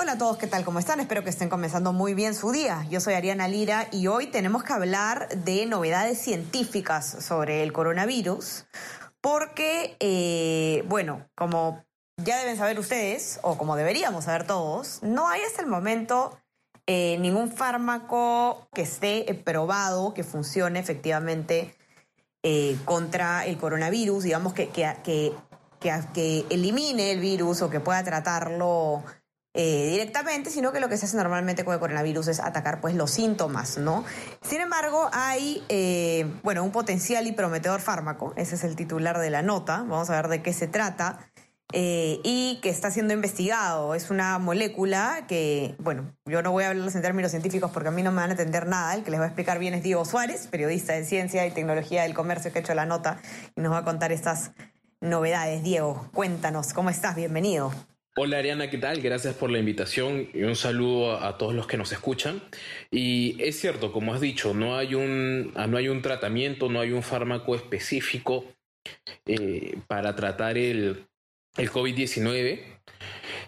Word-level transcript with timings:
Hola 0.00 0.12
a 0.12 0.18
todos, 0.18 0.38
¿qué 0.38 0.46
tal? 0.46 0.64
¿Cómo 0.64 0.78
están? 0.78 1.00
Espero 1.00 1.24
que 1.24 1.30
estén 1.30 1.48
comenzando 1.48 1.92
muy 1.92 2.14
bien 2.14 2.32
su 2.32 2.52
día. 2.52 2.86
Yo 2.88 3.00
soy 3.00 3.14
Ariana 3.14 3.48
Lira 3.48 3.88
y 3.90 4.06
hoy 4.06 4.28
tenemos 4.28 4.62
que 4.62 4.72
hablar 4.72 5.28
de 5.30 5.66
novedades 5.66 6.20
científicas 6.20 7.04
sobre 7.04 7.64
el 7.64 7.72
coronavirus, 7.72 8.66
porque, 9.20 9.96
eh, 9.98 10.84
bueno, 10.86 11.26
como 11.34 11.84
ya 12.16 12.38
deben 12.38 12.56
saber 12.56 12.78
ustedes, 12.78 13.40
o 13.42 13.58
como 13.58 13.74
deberíamos 13.74 14.26
saber 14.26 14.46
todos, 14.46 15.02
no 15.02 15.28
hay 15.28 15.40
hasta 15.40 15.62
el 15.62 15.66
momento 15.66 16.38
eh, 16.86 17.18
ningún 17.18 17.50
fármaco 17.50 18.68
que 18.72 18.82
esté 18.82 19.24
probado, 19.44 20.14
que 20.14 20.22
funcione 20.22 20.78
efectivamente 20.78 21.74
eh, 22.44 22.78
contra 22.84 23.46
el 23.46 23.58
coronavirus, 23.58 24.22
digamos 24.22 24.54
que, 24.54 24.68
que, 24.68 25.34
que 25.80 26.46
elimine 26.50 27.10
el 27.10 27.18
virus 27.18 27.62
o 27.62 27.68
que 27.68 27.80
pueda 27.80 28.04
tratarlo 28.04 29.02
eh, 29.60 29.88
directamente, 29.90 30.50
sino 30.50 30.70
que 30.70 30.78
lo 30.78 30.88
que 30.88 30.96
se 30.96 31.06
hace 31.06 31.16
normalmente 31.16 31.64
con 31.64 31.74
el 31.74 31.80
coronavirus 31.80 32.28
es 32.28 32.38
atacar 32.38 32.80
pues 32.80 32.94
los 32.94 33.10
síntomas, 33.10 33.76
¿no? 33.76 34.04
Sin 34.40 34.60
embargo, 34.60 35.10
hay, 35.12 35.64
eh, 35.68 36.30
bueno, 36.44 36.62
un 36.62 36.70
potencial 36.70 37.26
y 37.26 37.32
prometedor 37.32 37.80
fármaco, 37.80 38.32
ese 38.36 38.54
es 38.54 38.62
el 38.62 38.76
titular 38.76 39.18
de 39.18 39.30
la 39.30 39.42
nota, 39.42 39.78
vamos 39.78 40.10
a 40.10 40.14
ver 40.14 40.28
de 40.28 40.42
qué 40.42 40.52
se 40.52 40.68
trata, 40.68 41.18
eh, 41.72 42.20
y 42.22 42.60
que 42.62 42.68
está 42.68 42.92
siendo 42.92 43.12
investigado. 43.12 43.96
Es 43.96 44.10
una 44.10 44.38
molécula 44.38 45.24
que, 45.26 45.74
bueno, 45.80 46.14
yo 46.24 46.40
no 46.40 46.52
voy 46.52 46.62
a 46.62 46.68
hablarles 46.68 46.94
en 46.94 47.02
términos 47.02 47.32
científicos 47.32 47.72
porque 47.72 47.88
a 47.88 47.90
mí 47.90 48.04
no 48.04 48.12
me 48.12 48.18
van 48.18 48.30
a 48.30 48.34
entender 48.34 48.68
nada, 48.68 48.94
el 48.94 49.02
que 49.02 49.10
les 49.10 49.18
va 49.18 49.24
a 49.24 49.26
explicar 49.26 49.58
bien 49.58 49.74
es 49.74 49.82
Diego 49.82 50.04
Suárez, 50.04 50.46
periodista 50.46 50.92
de 50.92 51.04
ciencia 51.04 51.44
y 51.48 51.50
tecnología 51.50 52.04
del 52.04 52.14
comercio 52.14 52.52
que 52.52 52.60
ha 52.60 52.62
hecho 52.62 52.74
la 52.74 52.86
nota 52.86 53.20
y 53.56 53.60
nos 53.60 53.72
va 53.72 53.78
a 53.78 53.84
contar 53.84 54.12
estas 54.12 54.52
novedades. 55.00 55.64
Diego, 55.64 56.08
cuéntanos, 56.14 56.72
¿cómo 56.72 56.90
estás? 56.90 57.16
Bienvenido. 57.16 57.72
Hola 58.20 58.38
Ariana, 58.38 58.68
¿qué 58.68 58.78
tal? 58.78 59.00
Gracias 59.00 59.36
por 59.36 59.48
la 59.48 59.60
invitación 59.60 60.28
y 60.34 60.42
un 60.42 60.56
saludo 60.56 61.24
a, 61.24 61.38
todos 61.38 61.54
los 61.54 61.68
que 61.68 61.76
nos 61.76 61.92
escuchan. 61.92 62.42
Y 62.90 63.40
es 63.40 63.60
cierto, 63.60 63.92
como 63.92 64.12
has 64.12 64.20
dicho, 64.20 64.54
no 64.54 64.76
hay 64.76 64.96
un, 64.96 65.52
no 65.52 65.76
hay 65.76 65.88
un 65.88 66.02
tratamiento, 66.02 66.68
no 66.68 66.80
hay 66.80 66.90
un 66.90 67.04
fármaco 67.04 67.54
específico 67.54 68.44
eh, 69.24 69.78
para 69.86 70.16
tratar 70.16 70.58
el, 70.58 71.06
el 71.56 71.70
COVID-19. 71.70 72.80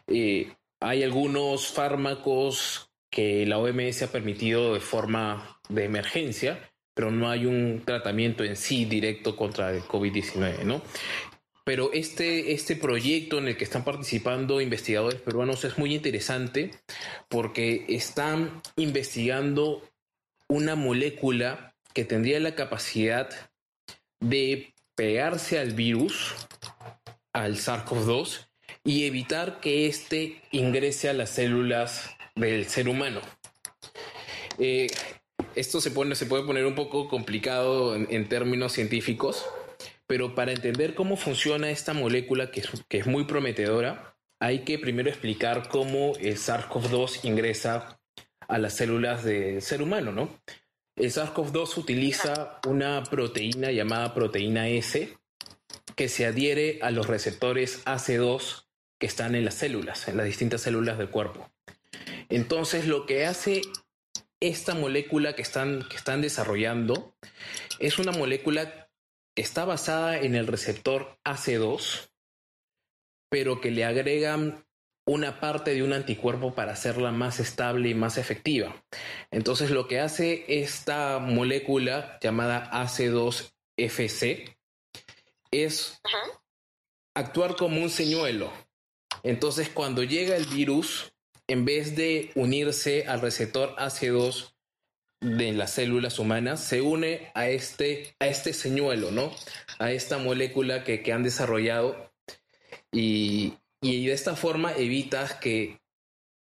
Eh, 0.07 0.53
hay 0.79 1.03
algunos 1.03 1.67
fármacos 1.67 2.93
que 3.11 3.45
la 3.47 3.59
OMS 3.59 4.03
ha 4.03 4.13
permitido 4.13 4.75
de 4.75 4.81
forma 4.81 5.59
de 5.69 5.85
emergencia, 5.87 6.71
pero 6.95 7.11
no 7.11 7.29
hay 7.29 7.45
un 7.45 7.83
tratamiento 7.85 8.45
en 8.45 8.55
sí 8.55 8.85
directo 8.85 9.35
contra 9.35 9.73
el 9.73 9.83
COVID-19, 9.83 10.63
¿no? 10.63 10.81
Pero 11.71 11.93
este, 11.93 12.51
este 12.51 12.75
proyecto 12.75 13.39
en 13.39 13.47
el 13.47 13.57
que 13.57 13.63
están 13.63 13.85
participando 13.85 14.61
investigadores 14.61 15.21
peruanos 15.21 15.65
es 15.65 15.79
muy 15.79 15.95
interesante 15.95 16.73
porque 17.29 17.85
están 17.89 18.61
investigando 18.75 19.89
una 20.49 20.75
molécula 20.75 21.77
que 21.95 22.05
tendría 22.05 22.41
la 22.41 22.57
capacidad 22.57 23.31
de 24.19 24.75
pegarse 24.97 25.61
al 25.61 25.71
virus, 25.71 26.35
al 27.33 27.55
SARS-CoV-2, 27.55 28.49
y 28.83 29.05
evitar 29.05 29.61
que 29.61 29.87
éste 29.87 30.43
ingrese 30.51 31.09
a 31.09 31.13
las 31.13 31.31
células 31.31 32.11
del 32.35 32.67
ser 32.67 32.89
humano. 32.89 33.21
Eh, 34.59 34.89
esto 35.55 35.81
se, 35.81 35.93
pone, 35.93 36.17
se 36.17 36.27
puede 36.27 36.43
poner 36.43 36.67
un 36.67 36.75
poco 36.75 37.07
complicado 37.07 37.95
en, 37.95 38.09
en 38.11 38.29
términos 38.29 38.73
científicos, 38.73 39.47
pero 40.11 40.35
para 40.35 40.51
entender 40.51 40.97
cómo 40.97 41.17
funciona 41.17 41.71
esta 41.71 41.95
molécula, 41.95 42.51
que 42.51 42.65
es, 42.89 43.07
muy 43.07 43.27
prometedora, 43.27 44.17
hay 44.41 44.65
que 44.65 44.77
primero 44.77 45.09
explicar 45.09 45.69
cómo 45.69 46.15
el 46.19 46.37
SARS-CoV-2 46.37 47.21
ingresa 47.23 48.01
a 48.49 48.59
las 48.59 48.75
células 48.75 49.23
del 49.23 49.63
ser 49.63 49.83
humano, 49.83 50.11
¿no? 50.11 50.43
El 50.97 51.13
SARS-CoV-2 51.13 51.79
utiliza 51.79 52.59
una 52.67 53.05
proteína 53.05 53.71
llamada 53.71 54.13
proteína 54.13 54.69
S 54.69 55.17
que 55.95 56.09
se 56.09 56.27
adhiere 56.27 56.81
a 56.83 56.91
los 56.91 57.07
receptores 57.07 57.85
AC2 57.85 58.65
que 58.99 59.07
están 59.07 59.37
en 59.37 59.45
las 59.45 59.55
células, 59.55 60.09
en 60.09 60.17
las 60.17 60.27
distintas 60.27 60.63
células 60.63 60.99
del 60.99 61.11
cuerpo. 61.11 61.53
Entonces, 62.29 62.89
lo 62.89 63.07
que 63.07 63.27
hace 63.27 63.63
esta 64.41 64.75
molécula 64.75 65.37
que 65.37 65.43
están, 65.43 65.87
que 65.89 65.95
están 65.95 66.21
desarrollando 66.21 67.15
es 67.79 68.01
una 68.01 68.11
molécula 68.11 68.90
está 69.37 69.65
basada 69.65 70.19
en 70.19 70.35
el 70.35 70.47
receptor 70.47 71.19
AC2, 71.25 72.11
pero 73.31 73.61
que 73.61 73.71
le 73.71 73.85
agregan 73.85 74.65
una 75.07 75.41
parte 75.41 75.75
de 75.75 75.83
un 75.83 75.93
anticuerpo 75.93 76.55
para 76.55 76.73
hacerla 76.73 77.11
más 77.11 77.41
estable 77.41 77.89
y 77.89 77.95
más 77.95 78.19
efectiva. 78.19 78.85
Entonces 79.31 79.71
lo 79.71 79.89
que 79.89 80.01
hace 80.01 80.45
esta 80.49 81.19
molécula 81.19 82.19
llamada 82.21 82.71
AC2FC 82.71 84.57
es 85.51 86.01
actuar 87.15 87.57
como 87.57 87.83
un 87.83 87.91
señuelo. 87.91 88.53
Entonces 89.23 89.69
cuando 89.69 90.05
llega 90.05 90.37
el 90.37 90.47
virus, 90.47 91.13
en 91.49 91.65
vez 91.65 91.97
de 91.97 92.31
unirse 92.37 93.07
al 93.07 93.21
receptor 93.21 93.75
AC2 93.77 94.55
de 95.21 95.53
las 95.53 95.73
células 95.73 96.19
humanas 96.19 96.61
se 96.61 96.81
une 96.81 97.31
a 97.35 97.49
este, 97.49 98.15
a 98.19 98.27
este 98.27 98.53
señuelo, 98.53 99.11
¿no? 99.11 99.35
A 99.79 99.93
esta 99.93 100.19
molécula 100.19 100.83
que, 100.83 101.03
que 101.03 101.13
han 101.13 101.23
desarrollado 101.23 102.13
y, 102.91 103.55
y, 103.83 104.07
de 104.07 104.13
esta 104.13 104.35
forma 104.35 104.75
evitas 104.75 105.35
que 105.35 105.81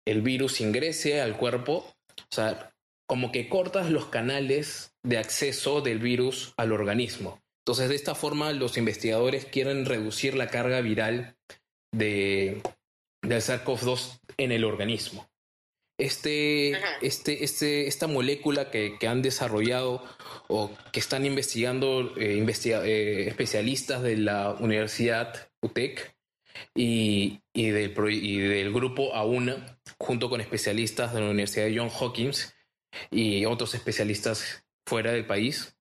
el 0.06 0.22
virus 0.22 0.62
ingrese 0.62 1.22
al 1.22 1.38
cuerpo, 1.38 1.94
o 2.18 2.34
sea, 2.36 2.74
como 3.06 3.32
que 3.32 3.50
cortas 3.50 3.92
los 3.92 4.06
canales 4.06 4.96
de 5.04 5.18
acceso 5.18 5.82
del 5.82 6.00
virus 6.00 6.54
al 6.58 6.72
organismo. 6.72 7.42
Entonces, 7.66 7.90
de 7.90 7.96
esta 7.96 8.16
forma, 8.16 8.52
los 8.54 8.78
investigadores 8.78 9.46
quieren 9.46 9.86
reducir 9.86 10.36
la 10.36 10.48
carga 10.48 10.82
viral 10.82 11.36
de, 11.92 12.62
del 13.22 13.42
SARS-CoV-2 13.42 14.20
en 14.38 14.52
el 14.52 14.64
organismo 14.64 15.30
este, 16.00 16.72
este, 17.02 17.44
este, 17.44 17.88
esta 17.88 18.08
molécula 18.08 18.72
que, 18.72 18.98
que, 18.98 19.08
han 19.08 19.22
desarrollado 19.22 20.02
o 20.48 20.72
que 20.94 21.00
están 21.02 21.26
investigando 21.26 22.16
eh, 22.18 22.36
investiga, 22.38 22.86
eh, 22.86 23.28
especialistas 23.28 24.02
de 24.02 24.16
la 24.16 24.52
Universidad 24.52 25.50
UTEC 25.62 26.16
y, 26.74 27.42
y, 27.54 27.70
del, 27.70 27.94
y 28.12 28.38
del 28.38 28.72
grupo 28.72 29.14
AUNA, 29.14 29.78
junto 30.00 30.30
con 30.30 30.40
especialistas 30.40 31.14
de 31.14 31.20
la 31.20 31.30
Universidad 31.30 31.66
de 31.66 31.78
John 31.78 31.92
Hopkins 32.00 32.56
y 33.12 33.44
otros 33.46 33.76
especialistas 33.76 34.64
fuera 34.86 35.12
del 35.12 35.28
país, 35.28 35.76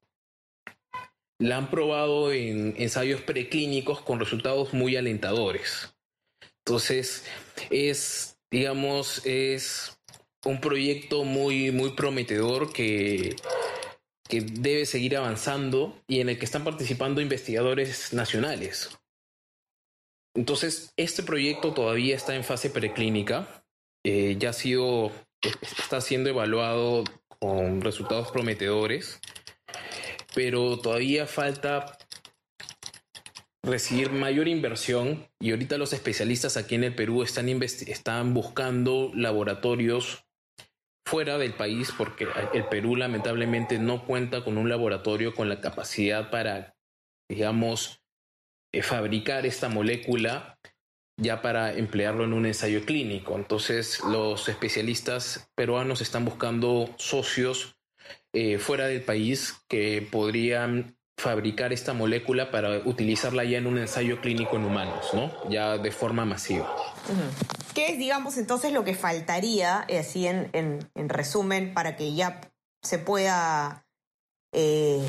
la 1.39 1.59
han 1.59 1.71
probado 1.71 2.33
en 2.33 2.75
ensayos 2.77 3.21
preclínicos 3.21 4.01
con 4.01 4.19
resultados 4.19 4.75
muy 4.75 4.97
alentadores. 4.97 5.95
Entonces, 6.67 7.25
es, 7.71 8.37
digamos, 8.51 9.25
es 9.25 9.98
un 10.45 10.61
proyecto 10.61 11.25
muy, 11.25 11.73
muy 11.73 11.91
prometedor 11.91 12.73
que, 12.73 13.37
que 14.29 14.43
debe 14.43 14.87
seguir 14.87 15.17
avanzando 15.17 16.01
y 16.07 16.21
en 16.21 16.29
el 16.29 16.39
que 16.39 16.45
están 16.45 16.65
participando 16.65 17.21
investigadores 17.21 18.13
nacionales. 18.13 18.91
Entonces, 20.35 20.93
este 20.97 21.23
proyecto 21.23 21.73
todavía 21.73 22.15
está 22.15 22.37
en 22.37 22.45
fase 22.45 22.71
preclínica, 22.71 23.65
eh, 24.05 24.37
ya 24.39 24.51
ha 24.51 24.53
sido, 24.53 25.11
está 25.43 26.01
siendo 26.01 26.31
evaluado 26.31 27.05
con 27.41 27.81
resultados 27.81 28.31
prometedores, 28.31 29.19
pero 30.35 30.79
todavía 30.79 31.27
falta 31.27 31.99
recibir 33.65 34.13
mayor 34.13 34.47
inversión 34.47 35.27
y 35.41 35.51
ahorita 35.51 35.79
los 35.79 35.93
especialistas 35.93 36.57
aquí 36.57 36.77
en 36.77 36.85
el 36.85 36.95
Perú 36.95 37.23
están, 37.23 37.49
están 37.49 38.35
buscando 38.35 39.11
laboratorios 39.15 40.28
fuera 41.09 41.39
del 41.39 41.55
país 41.55 41.91
porque 41.97 42.29
el 42.53 42.67
Perú 42.67 42.95
lamentablemente 42.95 43.79
no 43.79 44.05
cuenta 44.05 44.45
con 44.45 44.59
un 44.59 44.69
laboratorio 44.69 45.35
con 45.35 45.49
la 45.49 45.63
capacidad 45.63 46.29
para, 46.31 46.77
digamos, 47.31 48.03
eh, 48.75 48.83
fabricar 48.83 49.47
esta 49.47 49.71
molécula 49.71 50.59
ya 51.17 51.41
para 51.41 51.73
emplearlo 51.73 52.25
en 52.25 52.35
un 52.35 52.45
ensayo 52.45 52.85
clínico. 52.85 53.37
Entonces 53.37 54.05
los 54.05 54.51
especialistas 54.51 55.51
peruanos 55.55 56.03
están 56.03 56.27
buscando 56.27 56.95
socios 56.99 57.79
eh, 58.35 58.59
fuera 58.59 58.87
del 58.87 59.01
país 59.01 59.65
que 59.67 60.07
podrían 60.13 60.98
fabricar 61.19 61.73
esta 61.73 61.93
molécula 61.93 62.51
para 62.53 62.79
utilizarla 62.79 63.45
ya 63.45 63.59
en 63.59 63.67
un 63.67 63.77
ensayo 63.77 64.21
clínico 64.21 64.57
en 64.57 64.65
humanos, 64.65 65.07
¿no? 65.13 65.33
Ya 65.51 65.77
de 65.77 65.91
forma 65.91 66.25
masiva. 66.25 66.73
¿Qué 67.75 67.89
es, 67.89 67.99
digamos, 67.99 68.39
entonces 68.39 68.73
lo 68.73 68.85
que 68.85 68.95
faltaría, 68.95 69.85
eh, 69.89 69.99
así 69.99 70.29
en, 70.29 70.49
en, 70.53 71.09
resumen, 71.09 71.75
para 71.75 71.97
que 71.97 72.15
ya 72.15 72.41
se 72.83 72.99
pueda 72.99 73.85
eh, 74.53 75.03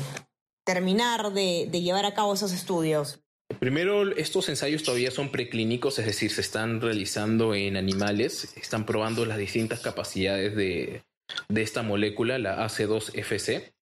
terminar 0.66 1.32
de, 1.32 1.68
de 1.70 1.80
llevar 1.80 2.04
a 2.04 2.12
cabo 2.12 2.34
esos 2.34 2.52
estudios? 2.52 3.20
Primero, 3.60 4.10
estos 4.16 4.48
ensayos 4.48 4.82
todavía 4.82 5.12
son 5.12 5.30
preclínicos, 5.30 5.98
es 6.00 6.06
decir, 6.06 6.32
se 6.32 6.40
están 6.40 6.80
realizando 6.80 7.54
en 7.54 7.76
animales, 7.76 8.52
están 8.56 8.84
probando 8.84 9.24
las 9.26 9.38
distintas 9.38 9.80
capacidades 9.80 10.56
de, 10.56 11.02
de 11.48 11.62
esta 11.62 11.82
molécula, 11.82 12.38
la 12.38 12.66
AC2FC. 12.66 13.72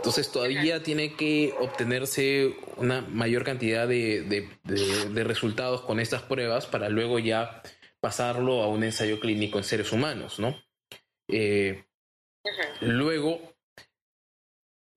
Entonces 0.00 0.32
todavía 0.32 0.82
tiene 0.82 1.14
que 1.14 1.52
obtenerse 1.60 2.56
una 2.78 3.02
mayor 3.02 3.44
cantidad 3.44 3.86
de, 3.86 4.48
resultados 5.12 5.82
con 5.82 6.00
estas 6.00 6.22
pruebas 6.22 6.64
para 6.64 6.88
luego 6.88 7.18
ya 7.18 7.62
pasarlo 8.00 8.62
a 8.62 8.68
un 8.68 8.82
ensayo 8.82 9.20
clínico 9.20 9.58
en 9.58 9.64
seres 9.64 9.92
humanos, 9.92 10.38
¿no? 10.38 10.56
Eh, 11.28 11.84
luego, 12.80 13.54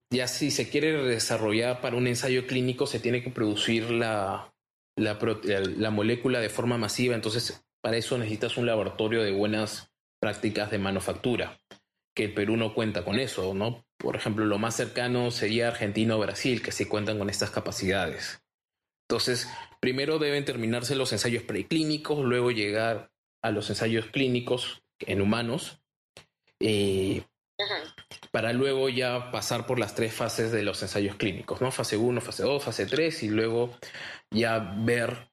ya 0.10 0.30
si 0.30 0.52
se 0.52 0.70
quiere 0.70 0.94
desarrollar 1.04 1.82
para 1.82 1.98
un 1.98 2.08
ensayo 2.08 2.48
clínico, 2.48 2.88
se 2.88 3.02
tiene 3.02 3.22
que 3.22 3.30
producir 3.30 3.92
la, 3.92 4.54
la 4.96 5.90
molécula 5.90 6.40
de 6.40 6.50
forma 6.50 6.78
masiva, 6.78 7.14
entonces 7.14 7.62
para 7.82 7.98
eso 7.98 8.18
necesitas 8.18 8.56
un 8.56 8.68
laboratorio 8.68 9.22
de 9.22 9.34
buenas 9.34 9.92
prácticas 10.22 10.72
de 10.72 10.78
manufactura 10.78 11.60
que 12.16 12.26
el 12.26 12.34
Perú 12.34 12.58
no 12.58 12.74
cuenta 12.74 13.04
con 13.04 13.20
eso, 13.20 13.54
¿no? 13.54 13.86
Por 13.98 14.16
ejemplo, 14.16 14.46
lo 14.46 14.60
más 14.60 14.76
cercano 14.76 15.32
sería 15.32 15.68
Argentina 15.68 16.16
o 16.16 16.20
Brasil, 16.20 16.62
que 16.62 16.72
sí 16.72 16.86
cuentan 16.86 17.18
con 17.18 17.30
estas 17.30 17.50
capacidades. 17.50 18.44
Entonces, 19.08 19.48
primero 19.80 20.20
deben 20.20 20.46
terminarse 20.46 20.96
los 20.96 21.12
ensayos 21.12 21.44
preclínicos, 21.44 22.24
luego 22.24 22.52
llegar 22.52 23.12
a 23.42 23.52
los 23.52 23.70
ensayos 23.70 24.08
clínicos 24.08 24.84
en 25.00 25.22
humanos, 25.22 25.82
eh, 26.60 27.24
para 28.32 28.54
luego 28.54 28.90
ya 28.90 29.32
pasar 29.32 29.66
por 29.66 29.80
las 29.80 29.96
tres 29.96 30.14
fases 30.14 30.52
de 30.52 30.64
los 30.64 30.82
ensayos 30.82 31.16
clínicos, 31.16 31.62
¿no? 31.62 31.72
Fase 31.72 31.98
1, 31.98 32.22
fase 32.22 32.44
2, 32.44 32.64
fase 32.64 32.86
3, 32.86 33.24
y 33.24 33.30
luego 33.30 33.78
ya 34.32 34.60
ver 34.60 35.30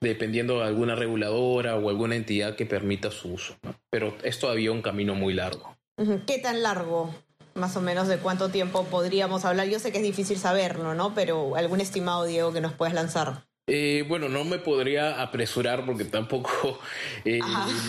dependiendo 0.00 0.58
de 0.58 0.66
alguna 0.66 0.94
reguladora 0.94 1.76
o 1.76 1.88
alguna 1.88 2.16
entidad 2.16 2.56
que 2.56 2.66
permita 2.66 3.10
su 3.10 3.32
uso. 3.32 3.56
Pero 3.90 4.16
es 4.22 4.38
todavía 4.38 4.72
un 4.72 4.82
camino 4.82 5.14
muy 5.14 5.34
largo. 5.34 5.77
¿Qué 6.26 6.38
tan 6.38 6.62
largo? 6.62 7.12
Más 7.54 7.76
o 7.76 7.80
menos 7.80 8.06
de 8.06 8.18
cuánto 8.18 8.50
tiempo 8.50 8.84
podríamos 8.84 9.44
hablar. 9.44 9.68
Yo 9.68 9.80
sé 9.80 9.90
que 9.90 9.98
es 9.98 10.04
difícil 10.04 10.38
saberlo, 10.38 10.94
¿no? 10.94 11.12
Pero 11.12 11.56
algún 11.56 11.80
estimado, 11.80 12.24
Diego, 12.24 12.52
que 12.52 12.60
nos 12.60 12.72
puedas 12.72 12.94
lanzar. 12.94 13.48
Eh, 13.66 14.04
bueno, 14.08 14.28
no 14.28 14.44
me 14.44 14.58
podría 14.58 15.20
apresurar 15.20 15.84
porque 15.84 16.04
tampoco 16.04 16.78
eh, 17.24 17.40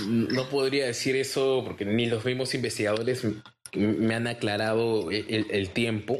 no 0.08 0.50
podría 0.50 0.86
decir 0.88 1.16
eso 1.16 1.64
porque 1.66 1.86
ni 1.86 2.06
los 2.08 2.26
mismos 2.26 2.54
investigadores 2.54 3.26
me 3.74 4.16
han 4.16 4.28
aclarado 4.28 5.12
el, 5.12 5.70
tiempo. 5.70 6.20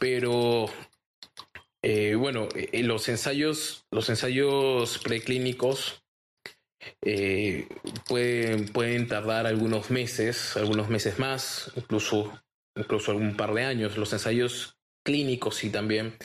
Pero 0.00 0.66
eh, 1.82 2.16
bueno, 2.16 2.48
los 2.72 3.08
ensayos, 3.08 3.84
los 3.92 4.08
ensayos 4.10 4.98
preclínicos 4.98 6.02
eh, 7.02 7.68
pueden, 8.06 8.68
pueden 8.68 9.08
tardar 9.08 9.46
algunos 9.46 9.90
meses, 9.90 10.56
algunos 10.56 10.88
meses 10.88 11.18
más, 11.18 11.70
incluso, 11.76 12.32
incluso 12.76 13.12
algún 13.12 13.36
par 13.36 13.54
de 13.54 13.64
años. 13.64 13.96
Los 13.96 14.12
ensayos 14.12 14.78
clínicos 15.04 15.56
sí 15.56 15.70
también 15.70 16.16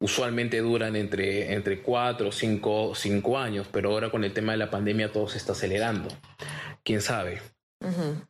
usualmente 0.00 0.58
duran 0.60 0.96
entre, 0.96 1.52
entre 1.52 1.82
cuatro 1.82 2.28
o 2.28 2.32
cinco, 2.32 2.94
cinco 2.94 3.38
años, 3.38 3.68
pero 3.70 3.90
ahora 3.90 4.10
con 4.10 4.24
el 4.24 4.32
tema 4.32 4.52
de 4.52 4.58
la 4.58 4.70
pandemia 4.70 5.12
todo 5.12 5.28
se 5.28 5.38
está 5.38 5.52
acelerando. 5.52 6.08
¿Quién 6.82 7.02
sabe? 7.02 7.40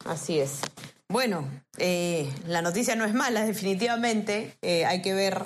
así 0.04 0.38
es. 0.38 0.60
Bueno, 1.08 1.50
eh, 1.76 2.32
la 2.46 2.62
noticia 2.62 2.94
no 2.94 3.04
es 3.04 3.14
mala, 3.14 3.44
definitivamente. 3.44 4.56
Eh, 4.62 4.84
hay 4.84 5.02
que 5.02 5.12
ver 5.12 5.42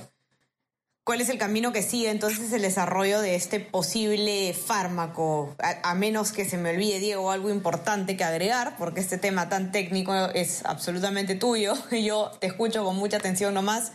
¿Cuál 1.04 1.20
es 1.20 1.28
el 1.28 1.36
camino 1.36 1.70
que 1.70 1.82
sigue 1.82 2.08
entonces 2.08 2.50
el 2.54 2.62
desarrollo 2.62 3.20
de 3.20 3.34
este 3.34 3.60
posible 3.60 4.54
fármaco? 4.54 5.54
A, 5.58 5.94
menos 5.94 6.32
que 6.32 6.46
se 6.46 6.56
me 6.56 6.70
olvide, 6.70 6.98
Diego, 6.98 7.30
algo 7.30 7.50
importante 7.50 8.16
que 8.16 8.24
agregar, 8.24 8.76
porque 8.78 9.00
este 9.00 9.18
tema 9.18 9.50
tan 9.50 9.70
técnico 9.70 10.14
es 10.34 10.64
absolutamente 10.64 11.34
tuyo. 11.34 11.74
Yo 11.90 12.32
te 12.40 12.46
escucho 12.46 12.82
con 12.84 12.96
mucha 12.96 13.18
atención 13.18 13.52
nomás. 13.52 13.92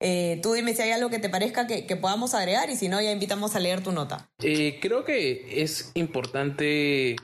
Eh, 0.00 0.38
tú 0.42 0.52
dime 0.52 0.74
si 0.74 0.82
hay 0.82 0.90
algo 0.90 1.08
que 1.08 1.18
te 1.18 1.30
parezca 1.30 1.66
que, 1.66 1.96
podamos 1.96 2.34
agregar 2.34 2.68
y 2.68 2.76
si 2.76 2.88
no, 2.88 3.00
ya 3.00 3.10
invitamos 3.10 3.56
a 3.56 3.60
leer 3.60 3.82
tu 3.82 3.92
nota. 3.92 4.30
Eh, 4.42 4.78
creo 4.82 5.06
que 5.06 5.62
es 5.62 5.92
importante 5.94 7.16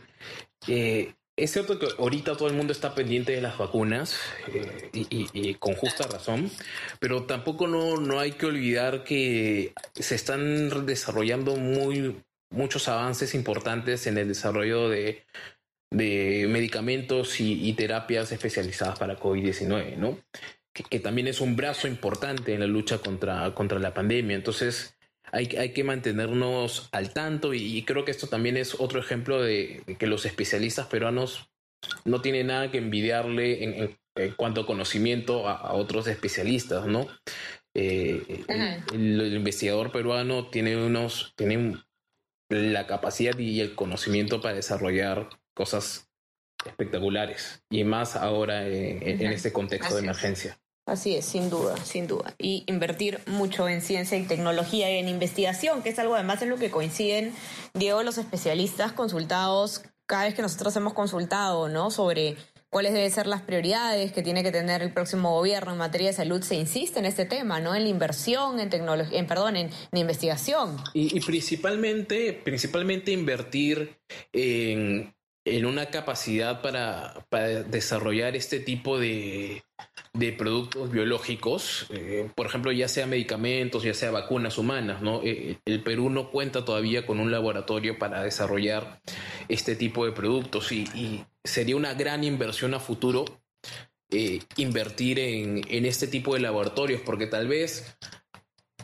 eh, 0.66 1.14
es 1.36 1.52
cierto 1.52 1.78
que 1.78 1.88
ahorita 1.98 2.36
todo 2.36 2.48
el 2.48 2.54
mundo 2.54 2.72
está 2.72 2.94
pendiente 2.94 3.32
de 3.32 3.42
las 3.42 3.58
vacunas 3.58 4.18
eh, 4.54 4.90
y, 4.92 5.54
con 5.54 5.74
justa 5.74 6.06
razón, 6.06 6.50
pero 6.98 7.24
tampoco 7.24 7.66
no, 7.66 7.98
no 7.98 8.18
hay 8.18 8.32
que 8.32 8.46
olvidar 8.46 9.04
que 9.04 9.74
se 9.94 10.14
están 10.14 10.86
desarrollando 10.86 11.56
muy, 11.56 12.22
muchos 12.50 12.88
avances 12.88 13.34
importantes 13.34 14.06
en 14.06 14.16
el 14.16 14.28
desarrollo 14.28 14.88
de, 14.88 15.24
de 15.90 16.46
medicamentos 16.48 17.38
y, 17.40 17.70
terapias 17.74 18.32
especializadas 18.32 18.98
para 18.98 19.18
COVID-19, 19.18 19.96
¿no? 19.96 20.18
Que, 20.72 20.84
que, 20.84 21.00
también 21.00 21.28
es 21.28 21.42
un 21.42 21.54
brazo 21.54 21.86
importante 21.86 22.54
en 22.54 22.60
la 22.60 22.66
lucha 22.66 22.98
contra, 22.98 23.54
contra 23.54 23.78
la 23.78 23.92
pandemia. 23.92 24.36
Entonces, 24.36 24.95
hay, 25.36 25.72
que 25.72 25.84
mantenernos 25.84 26.88
al 26.92 27.12
tanto 27.12 27.52
y, 27.52 27.82
creo 27.82 28.04
que 28.04 28.10
esto 28.10 28.26
también 28.26 28.56
es 28.56 28.74
otro 28.80 29.00
ejemplo 29.00 29.42
de, 29.42 29.82
que 29.98 30.06
los 30.06 30.24
especialistas 30.24 30.86
peruanos 30.86 31.50
no 32.04 32.20
tienen 32.22 32.48
nada 32.48 32.70
que 32.70 32.78
envidiarle 32.78 33.64
en, 33.64 33.98
cuanto 34.36 34.62
a 34.62 34.66
conocimiento 34.66 35.48
a, 35.48 35.74
otros 35.74 36.06
especialistas, 36.06 36.86
¿no? 36.86 37.06
Eh, 37.74 38.44
el, 38.94 39.34
investigador 39.34 39.92
peruano 39.92 40.48
tiene 40.48 40.76
unos, 40.76 41.34
tiene 41.36 41.76
la 42.48 42.86
capacidad 42.86 43.38
y 43.38 43.60
el 43.60 43.74
conocimiento 43.74 44.40
para 44.40 44.54
desarrollar 44.54 45.28
cosas 45.54 46.08
espectaculares 46.64 47.62
y 47.70 47.84
más 47.84 48.16
ahora 48.16 48.66
en, 48.66 49.20
este 49.32 49.52
contexto 49.52 49.96
de 49.96 50.00
emergencia. 50.00 50.58
Así 50.86 51.16
es, 51.16 51.24
sin 51.24 51.50
duda, 51.50 51.76
sin 51.78 52.06
duda. 52.06 52.34
Y 52.38 52.62
invertir 52.68 53.20
mucho 53.26 53.68
en 53.68 53.82
ciencia 53.82 54.16
y 54.16 54.22
tecnología 54.22 54.94
y 54.94 54.98
en 54.98 55.08
investigación, 55.08 55.82
que 55.82 55.88
es 55.88 55.98
algo 55.98 56.14
además 56.14 56.42
en 56.42 56.50
lo 56.50 56.58
que 56.58 56.70
coinciden, 56.70 57.34
Diego, 57.74 58.04
los 58.04 58.18
especialistas 58.18 58.92
consultados 58.92 59.82
cada 60.06 60.24
vez 60.24 60.34
que 60.34 60.42
nosotros 60.42 60.76
hemos 60.76 60.92
consultado, 60.92 61.68
¿no? 61.68 61.90
Sobre 61.90 62.36
cuáles 62.70 62.92
deben 62.92 63.10
ser 63.10 63.26
las 63.26 63.42
prioridades 63.42 64.12
que 64.12 64.22
tiene 64.22 64.44
que 64.44 64.52
tener 64.52 64.80
el 64.80 64.92
próximo 64.92 65.32
gobierno 65.32 65.72
en 65.72 65.78
materia 65.78 66.08
de 66.08 66.12
salud, 66.12 66.40
se 66.42 66.54
insiste 66.54 67.00
en 67.00 67.06
este 67.06 67.24
tema, 67.24 67.58
¿no? 67.58 67.74
En 67.74 67.82
la 67.82 67.88
inversión, 67.88 68.60
en 68.60 68.70
tecnología, 68.70 69.18
en, 69.18 69.26
perdón, 69.26 69.56
en, 69.56 69.70
investigación. 69.92 70.76
Y, 70.94 71.16
y, 71.16 71.20
principalmente, 71.20 72.32
principalmente 72.32 73.10
invertir 73.10 73.98
en, 74.32 75.15
en 75.46 75.64
una 75.64 75.86
capacidad 75.86 76.60
para, 76.60 77.24
para 77.30 77.62
desarrollar 77.62 78.34
este 78.34 78.58
tipo 78.58 78.98
de, 78.98 79.62
de 80.12 80.32
productos 80.32 80.90
biológicos, 80.90 81.86
eh, 81.90 82.28
por 82.34 82.46
ejemplo, 82.46 82.72
ya 82.72 82.88
sea 82.88 83.06
medicamentos, 83.06 83.84
ya 83.84 83.94
sea 83.94 84.10
vacunas 84.10 84.58
humanas, 84.58 85.02
¿no? 85.02 85.20
Eh, 85.22 85.58
el 85.64 85.82
Perú 85.84 86.10
no 86.10 86.32
cuenta 86.32 86.64
todavía 86.64 87.06
con 87.06 87.20
un 87.20 87.30
laboratorio 87.30 87.96
para 87.96 88.24
desarrollar 88.24 89.00
este 89.48 89.76
tipo 89.76 90.04
de 90.04 90.12
productos 90.12 90.72
y, 90.72 91.24
sería 91.44 91.76
una 91.76 91.94
gran 91.94 92.24
inversión 92.24 92.74
a 92.74 92.80
futuro 92.80 93.24
eh, 94.10 94.40
invertir 94.56 95.20
en, 95.20 95.62
en, 95.68 95.86
este 95.86 96.08
tipo 96.08 96.34
de 96.34 96.40
laboratorios, 96.40 97.02
porque 97.02 97.28
tal 97.28 97.46
vez 97.46 97.96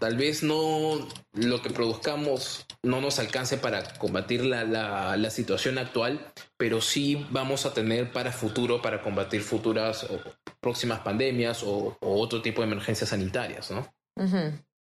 Tal 0.02 0.16
vez 0.16 0.42
no 0.42 1.06
lo 1.32 1.62
que 1.62 1.70
produzcamos 1.70 2.66
no 2.82 3.00
nos 3.00 3.20
alcance 3.20 3.56
para 3.56 3.84
combatir 3.98 4.44
la, 4.44 4.64
la, 4.64 5.30
situación 5.30 5.78
actual, 5.78 6.26
pero 6.56 6.80
sí 6.80 7.24
vamos 7.30 7.66
a 7.66 7.72
tener 7.72 8.10
para 8.10 8.32
futuro, 8.32 8.82
para 8.82 9.00
combatir 9.00 9.42
futuras 9.42 10.02
o 10.02 10.18
próximas 10.60 11.02
pandemias 11.02 11.62
o, 11.62 11.96
otro 12.00 12.42
tipo 12.42 12.62
de 12.62 12.66
emergencias 12.66 13.10
sanitarias, 13.10 13.70
¿no? 13.70 13.86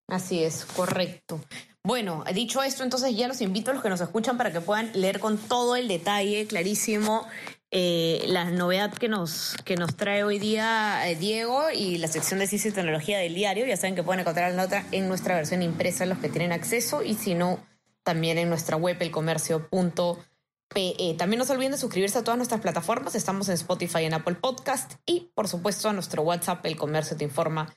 Así 0.07 0.43
es, 0.43 0.65
correcto. 0.65 1.39
Bueno, 1.83 2.23
dicho 2.33 2.63
esto, 2.63 2.81
entonces 2.81 3.15
ya 3.15 3.27
los 3.27 3.41
invito 3.41 3.69
a 3.69 3.75
los 3.75 3.83
que 3.83 3.89
nos 3.89 4.01
escuchan 4.01 4.39
para 4.39 4.51
que 4.51 4.61
puedan 4.61 4.91
leer 4.99 5.19
con 5.19 5.37
todo 5.37 5.75
el 5.75 5.87
detalle 5.87 6.47
clarísimo 6.47 7.27
eh, 7.71 8.25
la 8.27 8.51
novedad 8.51 8.93
que 8.93 9.07
nos, 9.07 9.55
que 9.63 9.77
nos 9.77 9.95
trae 9.95 10.23
hoy 10.23 10.39
día 10.39 11.09
eh, 11.09 11.15
Diego 11.15 11.71
y 11.73 11.97
la 11.97 12.09
sección 12.09 12.39
de 12.39 12.47
ciencia 12.47 12.69
y 12.69 12.73
tecnología 12.73 13.17
del 13.17 13.33
diario. 13.33 13.65
Ya 13.65 13.77
saben 13.77 13.95
que 13.95 14.03
pueden 14.03 14.19
encontrar 14.19 14.51
la 14.51 14.63
nota 14.63 14.85
en 14.91 15.07
nuestra 15.07 15.35
versión 15.35 15.61
impresa 15.61 16.05
los 16.05 16.17
que 16.17 16.27
tienen 16.27 16.51
acceso 16.51 17.01
y 17.01 17.15
si 17.15 17.33
no, 17.33 17.65
también 18.03 18.37
en 18.37 18.49
nuestra 18.49 18.75
web 18.75 18.97
elcomercio.pe. 18.99 21.15
También 21.17 21.39
no 21.39 21.45
se 21.45 21.53
olviden 21.53 21.71
de 21.71 21.77
suscribirse 21.77 22.19
a 22.19 22.23
todas 22.23 22.37
nuestras 22.37 22.59
plataformas. 22.59 23.15
Estamos 23.15 23.47
en 23.47 23.55
Spotify, 23.55 24.03
en 24.03 24.15
Apple 24.15 24.35
Podcast 24.35 24.95
y 25.05 25.31
por 25.33 25.47
supuesto 25.47 25.87
a 25.87 25.93
nuestro 25.93 26.23
WhatsApp, 26.23 26.65
El 26.65 26.75
Comercio 26.75 27.15
Te 27.15 27.23
Informa 27.23 27.73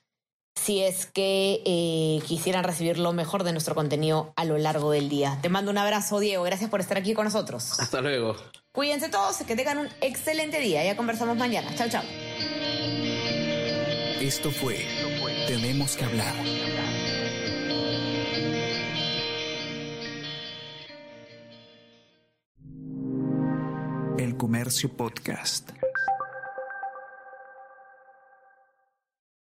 si 0.56 0.82
es 0.82 1.06
que 1.06 1.62
eh, 1.66 2.22
quisieran 2.26 2.64
recibir 2.64 2.98
lo 2.98 3.12
mejor 3.12 3.44
de 3.44 3.52
nuestro 3.52 3.74
contenido 3.74 4.32
a 4.36 4.44
lo 4.44 4.56
largo 4.56 4.92
del 4.92 5.08
día. 5.08 5.38
Te 5.42 5.48
mando 5.48 5.70
un 5.70 5.78
abrazo, 5.78 6.20
Diego. 6.20 6.44
Gracias 6.44 6.70
por 6.70 6.80
estar 6.80 6.96
aquí 6.96 7.12
con 7.12 7.24
nosotros. 7.24 7.78
Hasta 7.80 8.00
luego. 8.00 8.36
Cuídense 8.74 9.08
todos, 9.08 9.36
que 9.46 9.54
tengan 9.54 9.78
un 9.78 9.88
excelente 10.00 10.58
día. 10.58 10.84
Ya 10.84 10.96
conversamos 10.96 11.36
mañana. 11.36 11.72
Chao, 11.76 11.88
chao. 11.88 12.02
Esto 14.20 14.50
fue 14.50 14.84
Tenemos 15.46 15.96
que 15.96 16.04
hablar. 16.04 16.34
El 24.18 24.36
Comercio 24.36 24.88
Podcast. 24.88 25.70